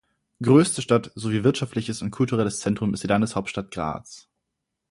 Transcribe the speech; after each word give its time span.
Größte 0.41 0.81
Stadt 0.81 1.11
sowie 1.13 1.43
wirtschaftliches 1.43 2.01
und 2.01 2.09
kulturelles 2.09 2.59
Zentrum 2.59 2.91
ist 2.95 3.03
die 3.03 3.07
Landeshauptstadt 3.07 3.69
Graz. 3.69 4.27